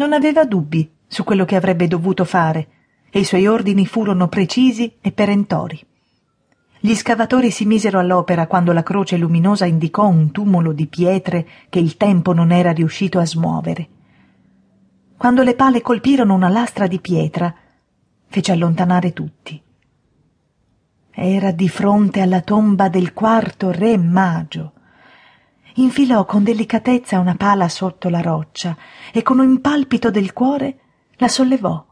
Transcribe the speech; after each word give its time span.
Non 0.00 0.14
aveva 0.14 0.46
dubbi 0.46 0.90
su 1.06 1.24
quello 1.24 1.44
che 1.44 1.56
avrebbe 1.56 1.86
dovuto 1.86 2.24
fare 2.24 2.68
e 3.10 3.18
i 3.18 3.24
suoi 3.24 3.46
ordini 3.46 3.84
furono 3.84 4.28
precisi 4.28 4.94
e 4.98 5.12
perentori. 5.12 5.78
Gli 6.80 6.94
scavatori 6.94 7.50
si 7.50 7.66
misero 7.66 7.98
all'opera 7.98 8.46
quando 8.46 8.72
la 8.72 8.82
croce 8.82 9.18
luminosa 9.18 9.66
indicò 9.66 10.06
un 10.06 10.30
tumulo 10.30 10.72
di 10.72 10.86
pietre 10.86 11.46
che 11.68 11.80
il 11.80 11.98
tempo 11.98 12.32
non 12.32 12.50
era 12.50 12.72
riuscito 12.72 13.18
a 13.18 13.26
smuovere. 13.26 13.88
Quando 15.18 15.42
le 15.42 15.54
pale 15.54 15.82
colpirono 15.82 16.32
una 16.32 16.48
lastra 16.48 16.86
di 16.86 16.98
pietra, 16.98 17.54
fece 18.26 18.52
allontanare 18.52 19.12
tutti. 19.12 19.62
Era 21.10 21.50
di 21.50 21.68
fronte 21.68 22.22
alla 22.22 22.40
tomba 22.40 22.88
del 22.88 23.12
quarto 23.12 23.70
re 23.70 23.98
Magio. 23.98 24.72
Infilò 25.74 26.24
con 26.24 26.42
delicatezza 26.42 27.18
una 27.18 27.34
pala 27.34 27.68
sotto 27.68 28.08
la 28.08 28.20
roccia 28.20 28.76
e 29.12 29.22
con 29.22 29.38
un 29.38 29.60
palpito 29.60 30.10
del 30.10 30.32
cuore 30.32 30.78
la 31.16 31.28
sollevò 31.28 31.89